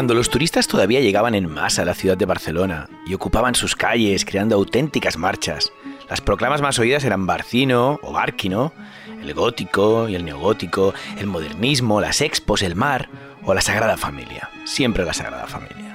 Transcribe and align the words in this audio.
Cuando 0.00 0.14
los 0.14 0.30
turistas 0.30 0.66
todavía 0.66 1.02
llegaban 1.02 1.34
en 1.34 1.46
masa 1.46 1.82
a 1.82 1.84
la 1.84 1.92
ciudad 1.92 2.16
de 2.16 2.24
Barcelona 2.24 2.88
y 3.06 3.12
ocupaban 3.12 3.54
sus 3.54 3.76
calles 3.76 4.24
creando 4.24 4.56
auténticas 4.56 5.18
marchas, 5.18 5.74
las 6.08 6.22
proclamas 6.22 6.62
más 6.62 6.78
oídas 6.78 7.04
eran 7.04 7.26
Barcino 7.26 8.00
o 8.02 8.10
Bárquino, 8.10 8.72
el 9.20 9.34
gótico 9.34 10.08
y 10.08 10.14
el 10.14 10.24
neogótico, 10.24 10.94
el 11.18 11.26
modernismo, 11.26 12.00
las 12.00 12.22
expos, 12.22 12.62
el 12.62 12.76
mar 12.76 13.10
o 13.44 13.52
la 13.52 13.60
Sagrada 13.60 13.98
Familia. 13.98 14.48
Siempre 14.64 15.04
la 15.04 15.12
Sagrada 15.12 15.46
Familia. 15.46 15.89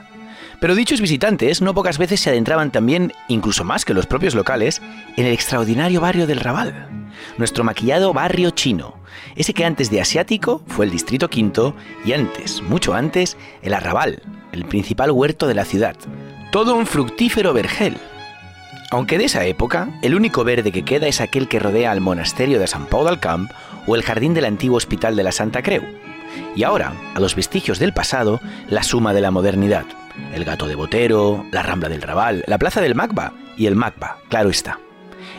Pero 0.60 0.76
dichos 0.76 1.02
visitantes 1.02 1.62
no 1.62 1.74
pocas 1.74 1.98
veces 1.98 2.20
se 2.20 2.30
adentraban 2.30 2.72
también, 2.72 3.14
incluso 3.28 3.64
más 3.64 3.86
que 3.86 3.94
los 3.94 4.06
propios 4.06 4.36
locales, 4.36 4.82
en 5.18 5.26
el 5.26 5.34
extraordinario 5.34 6.02
barrio 6.02 6.28
del 6.28 6.40
Raval, 6.40 6.88
nuestro 7.38 7.64
maquillado 7.64 8.14
barrio 8.14 8.52
chino, 8.52 8.96
ese 9.36 9.54
que 9.54 9.66
antes 9.66 9.90
de 9.90 10.02
asiático 10.02 10.64
fue 10.68 10.86
el 10.86 10.92
distrito 10.92 11.30
quinto 11.30 11.76
y 12.06 12.14
antes, 12.14 12.62
mucho 12.62 12.94
antes, 12.94 13.38
el 13.62 13.74
Arrabal, 13.74 14.22
el 14.52 14.66
principal 14.66 15.12
huerto 15.12 15.48
de 15.48 15.56
la 15.56 15.66
ciudad. 15.66 15.96
Todo 16.52 16.76
un 16.76 16.86
fructífero 16.86 17.54
vergel. 17.54 17.98
Aunque 18.92 19.18
de 19.18 19.26
esa 19.26 19.46
época, 19.46 19.90
el 20.02 20.16
único 20.16 20.44
verde 20.44 20.72
que 20.72 20.86
queda 20.86 21.08
es 21.08 21.20
aquel 21.20 21.48
que 21.48 21.60
rodea 21.60 21.92
al 21.92 22.02
monasterio 22.02 22.60
de 22.60 22.68
San 22.68 22.86
Pau 22.86 23.04
del 23.04 23.20
Camp 23.20 23.52
o 23.88 23.96
el 23.96 24.04
jardín 24.04 24.34
del 24.34 24.46
antiguo 24.46 24.78
hospital 24.78 25.16
de 25.16 25.24
la 25.24 25.32
Santa 25.32 25.62
Creu. 25.62 25.84
Y 26.56 26.64
ahora, 26.64 26.94
a 27.14 27.20
los 27.20 27.36
vestigios 27.36 27.80
del 27.80 27.94
pasado, 27.94 28.40
la 28.70 28.84
suma 28.84 29.14
de 29.14 29.22
la 29.22 29.32
modernidad. 29.32 29.86
El 30.34 30.46
gato 30.46 30.68
de 30.68 30.76
Botero, 30.76 31.46
la 31.52 31.64
Rambla 31.64 31.90
del 31.90 32.02
Raval, 32.02 32.44
la 32.48 32.58
Plaza 32.58 32.82
del 32.82 32.96
Macba 32.96 33.34
y 33.58 33.66
el 33.66 33.76
Macba, 33.76 34.20
claro 34.30 34.50
está. 34.50 34.80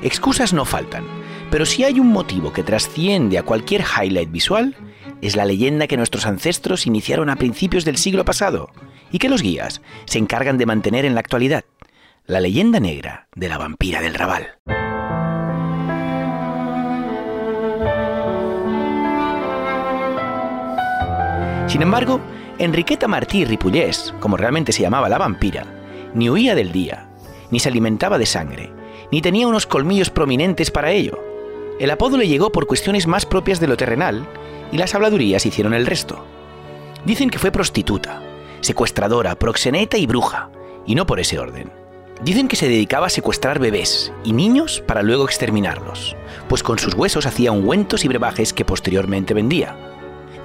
Excusas 0.03 0.53
no 0.53 0.64
faltan, 0.64 1.05
pero 1.50 1.67
si 1.67 1.84
hay 1.84 2.00
un 2.00 2.09
motivo 2.09 2.53
que 2.53 2.62
trasciende 2.62 3.39
a 3.39 3.42
cualquier 3.42 3.83
highlight 3.83 4.31
visual, 4.31 4.75
es 5.23 5.37
la 5.37 5.45
leyenda 5.45 5.87
que 5.87 5.97
nuestros 5.97 6.27
ancestros 6.27 6.87
iniciaron 6.87 7.31
a 7.31 7.37
principios 7.37 7.84
del 7.84 7.97
siglo 7.97 8.25
pasado 8.25 8.70
y 9.11 9.19
que 9.19 9.28
los 9.28 9.42
guías 9.42 9.81
se 10.05 10.19
encargan 10.19 10.59
de 10.59 10.67
mantener 10.67 11.05
en 11.05 11.15
la 11.15 11.20
actualidad. 11.20 11.65
La 12.27 12.41
leyenda 12.41 12.81
negra 12.81 13.28
de 13.34 13.48
la 13.48 13.59
vampira 13.59 14.00
del 14.00 14.15
Raval. 14.15 14.59
Sin 21.69 21.83
embargo, 21.83 22.20
Enriqueta 22.59 23.07
Martí 23.07 23.45
Ripullés, 23.45 24.15
como 24.19 24.39
realmente 24.39 24.73
se 24.73 24.81
llamaba 24.81 25.11
la 25.11 25.19
vampira, 25.19 25.65
ni 26.15 26.31
huía 26.31 26.55
del 26.55 26.73
día, 26.73 27.07
ni 27.51 27.61
se 27.61 27.69
alimentaba 27.69 28.17
de 28.17 28.25
sangre, 28.25 28.73
ni 29.12 29.21
tenía 29.21 29.47
unos 29.47 29.67
colmillos 29.67 30.09
prominentes 30.09 30.71
para 30.71 30.91
ello. 30.91 31.23
El 31.79 31.91
apodo 31.91 32.17
le 32.17 32.29
llegó 32.29 32.51
por 32.53 32.67
cuestiones 32.67 33.07
más 33.07 33.27
propias 33.27 33.61
de 33.61 33.67
lo 33.67 33.77
terrenal 33.77 34.27
y 34.73 34.79
las 34.79 34.95
habladurías 34.95 35.45
hicieron 35.45 35.75
el 35.75 35.84
resto. 35.84 36.25
Dicen 37.05 37.29
que 37.29 37.39
fue 37.39 37.51
prostituta, 37.51 38.23
secuestradora, 38.62 39.39
proxeneta 39.39 39.99
y 39.99 40.07
bruja, 40.07 40.49
y 40.87 40.95
no 40.95 41.07
por 41.07 41.21
ese 41.21 41.39
orden. 41.39 41.71
Dicen 42.23 42.49
que 42.49 42.57
se 42.57 42.69
dedicaba 42.69 43.09
a 43.09 43.11
secuestrar 43.11 43.59
bebés 43.59 44.15
y 44.25 44.33
niños 44.33 44.83
para 44.87 45.03
luego 45.03 45.27
exterminarlos, 45.27 46.17
pues 46.49 46.62
con 46.62 46.79
sus 46.79 46.95
huesos 46.95 47.27
hacía 47.27 47.53
ungüentos 47.53 48.07
y 48.07 48.09
brebajes 48.09 48.55
que 48.55 48.65
posteriormente 48.65 49.34
vendía. 49.34 49.86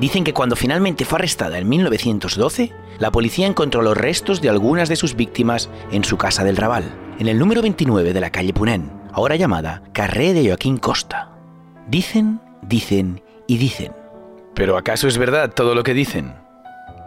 Dicen 0.02 0.24
que 0.24 0.34
cuando 0.34 0.56
finalmente 0.56 1.06
fue 1.06 1.20
arrestada 1.20 1.60
en 1.60 1.70
1912, 1.70 2.72
la 2.98 3.12
policía 3.12 3.46
encontró 3.46 3.84
los 3.84 3.96
restos 3.96 4.42
de 4.42 4.50
algunas 4.50 4.90
de 4.90 4.96
sus 4.96 5.16
víctimas 5.16 5.70
en 5.92 6.04
su 6.04 6.18
casa 6.18 6.44
del 6.44 6.58
Raval, 6.58 6.86
en 7.20 7.28
el 7.28 7.38
número 7.38 7.62
29 7.62 8.12
de 8.12 8.20
la 8.20 8.32
calle 8.32 8.52
Punén, 8.52 8.92
ahora 9.14 9.36
llamada 9.36 9.84
Carré 9.94 10.34
de 10.34 10.48
Joaquín 10.48 10.78
Costa. 10.78 11.30
Dicen, 11.88 12.42
dicen 12.64 13.22
y 13.46 13.60
dicen. 13.60 13.92
¿Pero 14.56 14.76
acaso 14.76 15.08
es 15.08 15.20
verdad 15.20 15.52
todo 15.54 15.76
lo 15.76 15.84
que 15.84 15.94
dicen? 15.94 16.34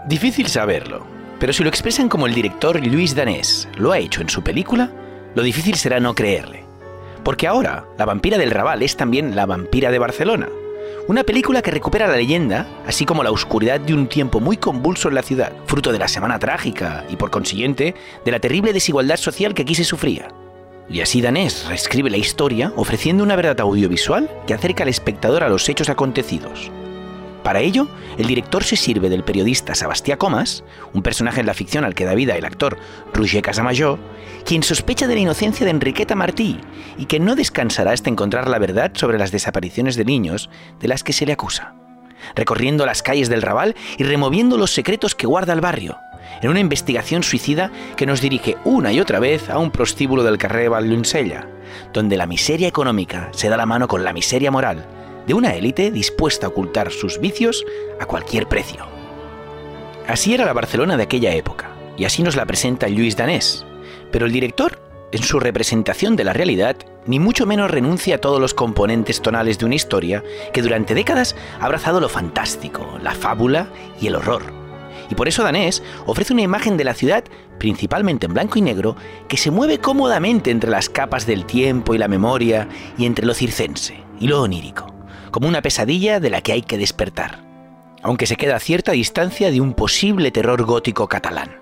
Difícil 0.06 0.46
saberlo, 0.46 1.04
pero 1.40 1.52
si 1.52 1.64
lo 1.64 1.70
expresan 1.70 2.08
como 2.08 2.28
el 2.28 2.34
director 2.34 2.80
Luis 2.86 3.16
Danés 3.16 3.68
lo 3.76 3.90
ha 3.90 3.98
hecho 3.98 4.20
en 4.20 4.28
su 4.28 4.44
película, 4.44 4.92
lo 5.34 5.42
difícil 5.42 5.74
será 5.74 5.98
no 5.98 6.14
creerle. 6.14 6.62
Porque 7.24 7.48
ahora, 7.48 7.86
la 7.98 8.04
vampira 8.04 8.38
del 8.38 8.52
Raval 8.52 8.84
es 8.84 8.96
también 8.96 9.34
la 9.34 9.46
vampira 9.46 9.90
de 9.90 9.98
Barcelona. 9.98 10.48
Una 11.06 11.22
película 11.22 11.60
que 11.60 11.70
recupera 11.70 12.08
la 12.08 12.16
leyenda, 12.16 12.66
así 12.86 13.04
como 13.04 13.22
la 13.22 13.30
oscuridad 13.30 13.78
de 13.78 13.92
un 13.92 14.06
tiempo 14.06 14.40
muy 14.40 14.56
convulso 14.56 15.08
en 15.08 15.16
la 15.16 15.22
ciudad, 15.22 15.52
fruto 15.66 15.92
de 15.92 15.98
la 15.98 16.08
Semana 16.08 16.38
Trágica 16.38 17.04
y 17.10 17.16
por 17.16 17.30
consiguiente 17.30 17.94
de 18.24 18.30
la 18.30 18.40
terrible 18.40 18.72
desigualdad 18.72 19.18
social 19.18 19.52
que 19.52 19.62
aquí 19.62 19.74
se 19.74 19.84
sufría. 19.84 20.28
Y 20.88 21.02
así 21.02 21.20
Danés 21.20 21.66
reescribe 21.68 22.08
la 22.08 22.16
historia 22.16 22.72
ofreciendo 22.76 23.22
una 23.22 23.36
verdad 23.36 23.60
audiovisual 23.60 24.30
que 24.46 24.54
acerca 24.54 24.84
al 24.84 24.88
espectador 24.88 25.44
a 25.44 25.50
los 25.50 25.68
hechos 25.68 25.90
acontecidos. 25.90 26.72
Para 27.44 27.60
ello, 27.60 27.88
el 28.16 28.26
director 28.26 28.64
se 28.64 28.74
sirve 28.74 29.10
del 29.10 29.22
periodista 29.22 29.74
Sebastián 29.74 30.16
Comas, 30.16 30.64
un 30.94 31.02
personaje 31.02 31.40
en 31.40 31.46
la 31.46 31.52
ficción 31.52 31.84
al 31.84 31.94
que 31.94 32.06
da 32.06 32.14
vida 32.14 32.34
el 32.36 32.46
actor 32.46 32.78
Roger 33.12 33.42
Casamayó, 33.42 33.98
quien 34.46 34.62
sospecha 34.62 35.06
de 35.06 35.14
la 35.14 35.20
inocencia 35.20 35.66
de 35.66 35.70
Enriqueta 35.70 36.14
Martí 36.14 36.58
y 36.96 37.04
que 37.04 37.20
no 37.20 37.36
descansará 37.36 37.92
hasta 37.92 38.08
encontrar 38.08 38.48
la 38.48 38.58
verdad 38.58 38.92
sobre 38.94 39.18
las 39.18 39.30
desapariciones 39.30 39.94
de 39.96 40.06
niños 40.06 40.48
de 40.80 40.88
las 40.88 41.04
que 41.04 41.12
se 41.12 41.26
le 41.26 41.34
acusa, 41.34 41.74
recorriendo 42.34 42.86
las 42.86 43.02
calles 43.02 43.28
del 43.28 43.42
Raval 43.42 43.76
y 43.98 44.04
removiendo 44.04 44.56
los 44.56 44.72
secretos 44.72 45.14
que 45.14 45.26
guarda 45.26 45.52
el 45.52 45.60
barrio, 45.60 45.98
en 46.40 46.48
una 46.48 46.60
investigación 46.60 47.22
suicida 47.22 47.70
que 47.98 48.06
nos 48.06 48.22
dirige 48.22 48.56
una 48.64 48.90
y 48.90 49.00
otra 49.00 49.20
vez 49.20 49.50
a 49.50 49.58
un 49.58 49.70
prostíbulo 49.70 50.22
del 50.22 50.38
carrer 50.38 50.70
Vallunsella, 50.70 51.46
donde 51.92 52.16
la 52.16 52.26
miseria 52.26 52.68
económica 52.68 53.28
se 53.32 53.50
da 53.50 53.58
la 53.58 53.66
mano 53.66 53.86
con 53.86 54.02
la 54.02 54.14
miseria 54.14 54.50
moral 54.50 54.86
de 55.26 55.34
una 55.34 55.54
élite 55.54 55.90
dispuesta 55.90 56.46
a 56.46 56.50
ocultar 56.50 56.90
sus 56.90 57.20
vicios 57.20 57.64
a 58.00 58.06
cualquier 58.06 58.46
precio. 58.46 58.86
Así 60.06 60.34
era 60.34 60.44
la 60.44 60.52
Barcelona 60.52 60.96
de 60.96 61.04
aquella 61.04 61.34
época, 61.34 61.70
y 61.96 62.04
así 62.04 62.22
nos 62.22 62.36
la 62.36 62.46
presenta 62.46 62.88
Luis 62.88 63.16
Danés, 63.16 63.64
pero 64.12 64.26
el 64.26 64.32
director, 64.32 64.78
en 65.12 65.22
su 65.22 65.40
representación 65.40 66.16
de 66.16 66.24
la 66.24 66.32
realidad, 66.32 66.76
ni 67.06 67.18
mucho 67.18 67.46
menos 67.46 67.70
renuncia 67.70 68.16
a 68.16 68.20
todos 68.20 68.40
los 68.40 68.54
componentes 68.54 69.22
tonales 69.22 69.58
de 69.58 69.66
una 69.66 69.74
historia 69.74 70.22
que 70.52 70.62
durante 70.62 70.94
décadas 70.94 71.36
ha 71.60 71.66
abrazado 71.66 72.00
lo 72.00 72.08
fantástico, 72.08 72.98
la 73.02 73.12
fábula 73.12 73.68
y 74.00 74.08
el 74.08 74.16
horror. 74.16 74.42
Y 75.10 75.14
por 75.14 75.28
eso 75.28 75.42
Danés 75.42 75.82
ofrece 76.06 76.32
una 76.32 76.42
imagen 76.42 76.76
de 76.76 76.84
la 76.84 76.94
ciudad, 76.94 77.24
principalmente 77.58 78.26
en 78.26 78.34
blanco 78.34 78.58
y 78.58 78.62
negro, 78.62 78.96
que 79.28 79.36
se 79.36 79.50
mueve 79.50 79.78
cómodamente 79.78 80.50
entre 80.50 80.70
las 80.70 80.88
capas 80.88 81.26
del 81.26 81.44
tiempo 81.44 81.94
y 81.94 81.98
la 81.98 82.08
memoria 82.08 82.68
y 82.96 83.06
entre 83.06 83.26
lo 83.26 83.34
circense 83.34 84.02
y 84.20 84.28
lo 84.28 84.42
onírico, 84.42 84.93
como 85.34 85.48
una 85.48 85.62
pesadilla 85.62 86.20
de 86.20 86.30
la 86.30 86.42
que 86.42 86.52
hay 86.52 86.62
que 86.62 86.78
despertar, 86.78 87.40
aunque 88.04 88.24
se 88.24 88.36
queda 88.36 88.54
a 88.54 88.60
cierta 88.60 88.92
distancia 88.92 89.50
de 89.50 89.60
un 89.60 89.74
posible 89.74 90.30
terror 90.30 90.62
gótico 90.62 91.08
catalán. 91.08 91.58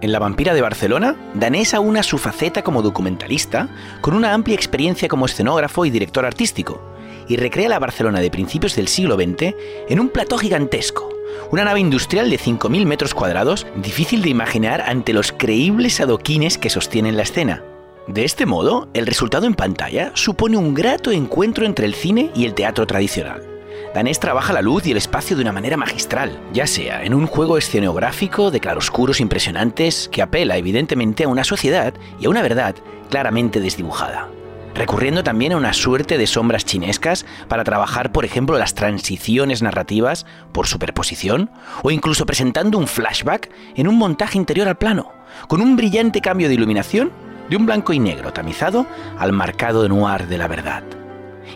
En 0.00 0.10
La 0.10 0.18
vampira 0.18 0.52
de 0.52 0.60
Barcelona, 0.60 1.14
Danés 1.34 1.74
aúna 1.74 2.02
su 2.02 2.18
faceta 2.18 2.62
como 2.62 2.82
documentalista 2.82 3.68
con 4.00 4.14
una 4.14 4.34
amplia 4.34 4.56
experiencia 4.56 5.06
como 5.06 5.26
escenógrafo 5.26 5.84
y 5.84 5.90
director 5.90 6.26
artístico, 6.26 6.82
y 7.28 7.36
recrea 7.36 7.68
la 7.68 7.78
Barcelona 7.78 8.18
de 8.18 8.32
principios 8.32 8.74
del 8.74 8.88
siglo 8.88 9.14
XX 9.14 9.54
en 9.88 10.00
un 10.00 10.08
plató 10.08 10.36
gigantesco, 10.36 11.08
una 11.52 11.62
nave 11.62 11.78
industrial 11.78 12.30
de 12.30 12.38
5.000 12.40 12.84
metros 12.84 13.14
cuadrados, 13.14 13.64
difícil 13.76 14.22
de 14.22 14.30
imaginar 14.30 14.80
ante 14.80 15.12
los 15.12 15.30
creíbles 15.30 16.00
adoquines 16.00 16.58
que 16.58 16.68
sostienen 16.68 17.16
la 17.16 17.22
escena. 17.22 17.62
De 18.10 18.24
este 18.24 18.44
modo, 18.44 18.88
el 18.92 19.06
resultado 19.06 19.46
en 19.46 19.54
pantalla 19.54 20.10
supone 20.14 20.56
un 20.56 20.74
grato 20.74 21.12
encuentro 21.12 21.64
entre 21.64 21.86
el 21.86 21.94
cine 21.94 22.32
y 22.34 22.44
el 22.44 22.54
teatro 22.54 22.84
tradicional. 22.84 23.40
Danés 23.94 24.18
trabaja 24.18 24.52
la 24.52 24.62
luz 24.62 24.84
y 24.84 24.90
el 24.90 24.96
espacio 24.96 25.36
de 25.36 25.42
una 25.42 25.52
manera 25.52 25.76
magistral, 25.76 26.40
ya 26.52 26.66
sea 26.66 27.04
en 27.04 27.14
un 27.14 27.28
juego 27.28 27.56
escenográfico 27.56 28.50
de 28.50 28.58
claroscuros 28.58 29.20
impresionantes 29.20 30.08
que 30.10 30.22
apela 30.22 30.56
evidentemente 30.56 31.22
a 31.22 31.28
una 31.28 31.44
sociedad 31.44 31.94
y 32.18 32.26
a 32.26 32.30
una 32.30 32.42
verdad 32.42 32.74
claramente 33.10 33.60
desdibujada 33.60 34.28
recurriendo 34.72 35.22
también 35.22 35.52
a 35.52 35.56
una 35.56 35.74
suerte 35.74 36.16
de 36.16 36.26
sombras 36.26 36.64
chinescas 36.64 37.26
para 37.48 37.64
trabajar, 37.64 38.12
por 38.12 38.24
ejemplo, 38.24 38.56
las 38.56 38.74
transiciones 38.74 39.62
narrativas 39.62 40.24
por 40.52 40.68
superposición, 40.68 41.50
o 41.82 41.90
incluso 41.90 42.24
presentando 42.24 42.78
un 42.78 42.86
flashback 42.86 43.50
en 43.74 43.88
un 43.88 43.98
montaje 43.98 44.38
interior 44.38 44.68
al 44.68 44.78
plano, 44.78 45.12
con 45.48 45.60
un 45.60 45.76
brillante 45.76 46.22
cambio 46.22 46.48
de 46.48 46.54
iluminación 46.54 47.10
de 47.50 47.56
un 47.56 47.66
blanco 47.66 47.92
y 47.92 47.98
negro 47.98 48.32
tamizado 48.32 48.86
al 49.18 49.32
marcado 49.32 49.86
noir 49.88 50.28
de 50.28 50.38
la 50.38 50.48
verdad. 50.48 50.84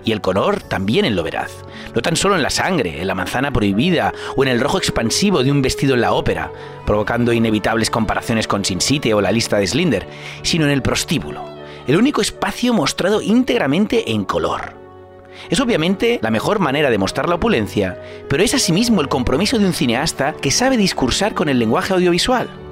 Y 0.04 0.10
el 0.10 0.20
color 0.20 0.60
también 0.60 1.04
en 1.04 1.14
lo 1.14 1.22
veraz, 1.22 1.52
no 1.94 2.02
tan 2.02 2.16
solo 2.16 2.34
en 2.34 2.42
la 2.42 2.50
sangre, 2.50 3.00
en 3.00 3.06
la 3.06 3.14
manzana 3.14 3.52
prohibida 3.52 4.12
o 4.36 4.42
en 4.42 4.50
el 4.50 4.60
rojo 4.60 4.76
expansivo 4.76 5.44
de 5.44 5.52
un 5.52 5.62
vestido 5.62 5.94
en 5.94 6.00
la 6.00 6.12
ópera, 6.12 6.50
provocando 6.84 7.32
inevitables 7.32 7.90
comparaciones 7.90 8.48
con 8.48 8.64
Sin 8.64 8.80
City 8.80 9.12
o 9.12 9.20
la 9.20 9.32
lista 9.32 9.56
de 9.56 9.66
Slinder, 9.66 10.06
sino 10.42 10.64
en 10.64 10.72
el 10.72 10.82
prostíbulo, 10.82 11.44
el 11.86 11.96
único 11.96 12.20
espacio 12.20 12.74
mostrado 12.74 13.22
íntegramente 13.22 14.10
en 14.10 14.24
color. 14.24 14.74
Es 15.48 15.60
obviamente 15.60 16.18
la 16.22 16.30
mejor 16.30 16.58
manera 16.58 16.90
de 16.90 16.98
mostrar 16.98 17.28
la 17.28 17.36
opulencia, 17.36 18.00
pero 18.28 18.42
es 18.42 18.54
asimismo 18.54 19.00
el 19.00 19.08
compromiso 19.08 19.58
de 19.58 19.66
un 19.66 19.72
cineasta 19.72 20.32
que 20.32 20.50
sabe 20.50 20.76
discursar 20.76 21.34
con 21.34 21.48
el 21.48 21.58
lenguaje 21.58 21.92
audiovisual. 21.92 22.63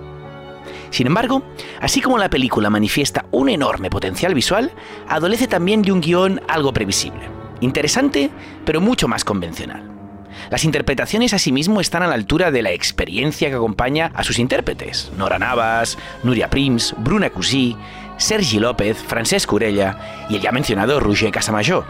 Sin 0.93 1.07
embargo, 1.07 1.43
así 1.81 2.03
como 2.03 2.19
la 2.19 2.29
película 2.29 2.69
manifiesta 2.69 3.25
un 3.31 3.49
enorme 3.49 3.89
potencial 3.89 4.35
visual, 4.35 4.71
adolece 5.09 5.49
también 5.49 5.81
de 5.81 5.91
un 5.91 6.03
guion 6.03 6.43
algo 6.49 6.75
previsible, 6.75 7.23
interesante, 7.61 8.31
pero 8.67 8.83
mucho 8.83 9.09
más 9.09 9.25
convencional. 9.25 9.91
Las 10.51 10.65
interpretaciones 10.65 11.33
asimismo 11.33 11.81
están 11.81 12.03
a 12.03 12.07
la 12.07 12.15
altura 12.15 12.51
de 12.51 12.61
la 12.61 12.73
experiencia 12.73 13.49
que 13.49 13.57
acompaña 13.57 14.13
a 14.15 14.23
sus 14.23 14.39
intérpretes. 14.39 15.11
Nora 15.17 15.39
Navas, 15.39 15.97
Nuria 16.25 16.51
Prims, 16.51 16.95
Bruna 16.99 17.31
Cusí, 17.31 17.75
Sergi 18.19 18.59
López, 18.59 18.99
Francesc 18.99 19.51
Urella 19.51 20.27
y 20.29 20.37
el 20.37 20.43
ya 20.43 20.53
mencionado 20.53 21.01
Roger 21.01 21.31
Casamayor. 21.31 21.87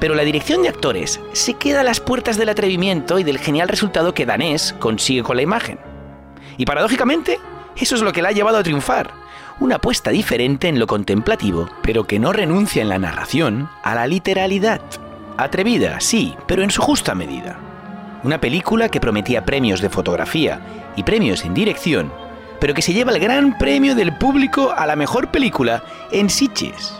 Pero 0.00 0.14
la 0.14 0.24
dirección 0.24 0.62
de 0.62 0.70
actores 0.70 1.20
se 1.32 1.54
queda 1.54 1.80
a 1.80 1.84
las 1.84 2.00
puertas 2.00 2.38
del 2.38 2.48
atrevimiento 2.48 3.18
y 3.18 3.24
del 3.24 3.38
genial 3.38 3.68
resultado 3.68 4.14
que 4.14 4.24
Danés 4.24 4.74
consigue 4.78 5.22
con 5.22 5.36
la 5.36 5.42
imagen. 5.42 5.78
Y 6.56 6.64
paradójicamente, 6.64 7.38
eso 7.84 7.94
es 7.94 8.02
lo 8.02 8.12
que 8.12 8.22
la 8.22 8.28
ha 8.28 8.32
llevado 8.32 8.58
a 8.58 8.62
triunfar. 8.62 9.12
Una 9.58 9.76
apuesta 9.76 10.10
diferente 10.10 10.68
en 10.68 10.78
lo 10.78 10.86
contemplativo, 10.86 11.68
pero 11.82 12.04
que 12.04 12.18
no 12.18 12.32
renuncia 12.32 12.82
en 12.82 12.88
la 12.88 12.98
narración 12.98 13.68
a 13.82 13.94
la 13.94 14.06
literalidad. 14.06 14.80
Atrevida, 15.36 16.00
sí, 16.00 16.34
pero 16.46 16.62
en 16.62 16.70
su 16.70 16.82
justa 16.82 17.14
medida. 17.14 17.58
Una 18.22 18.40
película 18.40 18.88
que 18.88 19.00
prometía 19.00 19.44
premios 19.44 19.80
de 19.80 19.90
fotografía 19.90 20.60
y 20.96 21.02
premios 21.02 21.44
en 21.44 21.54
dirección, 21.54 22.12
pero 22.60 22.74
que 22.74 22.82
se 22.82 22.92
lleva 22.92 23.12
el 23.12 23.20
gran 23.20 23.56
premio 23.58 23.94
del 23.94 24.16
público 24.16 24.72
a 24.76 24.86
la 24.86 24.96
mejor 24.96 25.28
película 25.28 25.82
en 26.10 26.30
Sitges. 26.30 26.94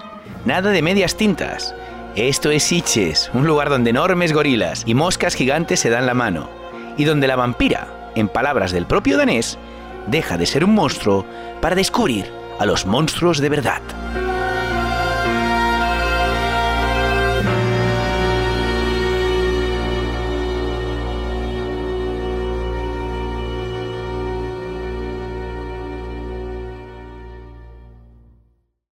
Nada 0.44 0.70
de 0.70 0.82
medias 0.82 1.16
tintas. 1.16 1.74
Esto 2.14 2.50
es 2.50 2.62
Sitges, 2.62 3.30
un 3.34 3.46
lugar 3.46 3.68
donde 3.68 3.90
enormes 3.90 4.32
gorilas 4.32 4.84
y 4.86 4.94
moscas 4.94 5.34
gigantes 5.34 5.80
se 5.80 5.90
dan 5.90 6.06
la 6.06 6.14
mano, 6.14 6.48
y 6.96 7.04
donde 7.04 7.26
la 7.26 7.36
vampira, 7.36 8.10
en 8.14 8.28
palabras 8.28 8.72
del 8.72 8.86
propio 8.86 9.18
danés, 9.18 9.58
deja 10.06 10.36
de 10.36 10.46
ser 10.46 10.64
un 10.64 10.74
monstruo 10.74 11.26
para 11.60 11.74
descubrir 11.74 12.30
a 12.58 12.66
los 12.66 12.86
monstruos 12.86 13.38
de 13.38 13.48
verdad. 13.48 13.82